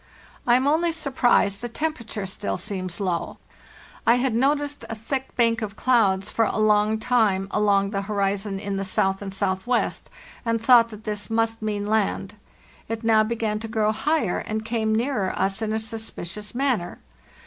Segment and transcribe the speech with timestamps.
[0.47, 3.37] I am only surprised the temperature still seems low.
[4.07, 8.57] I had noticed a thick bank of clouds for a long time along the horizon
[8.57, 10.09] in the south and southwest,
[10.43, 12.33] and thought that this must mean land.
[12.89, 16.97] It now began to grow higher and come nearer us in a suspicious manner.